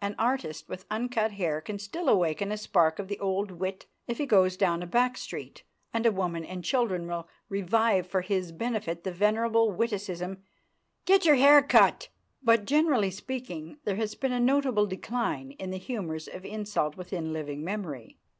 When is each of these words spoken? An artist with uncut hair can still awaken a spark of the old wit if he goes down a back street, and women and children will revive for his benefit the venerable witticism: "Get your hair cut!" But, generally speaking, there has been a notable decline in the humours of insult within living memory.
An 0.00 0.16
artist 0.18 0.68
with 0.68 0.86
uncut 0.90 1.30
hair 1.30 1.60
can 1.60 1.78
still 1.78 2.08
awaken 2.08 2.50
a 2.50 2.56
spark 2.56 2.98
of 2.98 3.06
the 3.06 3.20
old 3.20 3.52
wit 3.52 3.86
if 4.08 4.18
he 4.18 4.26
goes 4.26 4.56
down 4.56 4.82
a 4.82 4.88
back 4.88 5.16
street, 5.16 5.62
and 5.94 6.04
women 6.16 6.44
and 6.44 6.64
children 6.64 7.06
will 7.06 7.28
revive 7.48 8.04
for 8.04 8.22
his 8.22 8.50
benefit 8.50 9.04
the 9.04 9.12
venerable 9.12 9.70
witticism: 9.70 10.42
"Get 11.04 11.24
your 11.24 11.36
hair 11.36 11.62
cut!" 11.62 12.08
But, 12.42 12.64
generally 12.64 13.12
speaking, 13.12 13.78
there 13.84 13.94
has 13.94 14.16
been 14.16 14.32
a 14.32 14.40
notable 14.40 14.86
decline 14.88 15.52
in 15.52 15.70
the 15.70 15.78
humours 15.78 16.26
of 16.26 16.44
insult 16.44 16.96
within 16.96 17.32
living 17.32 17.62
memory. 17.62 18.18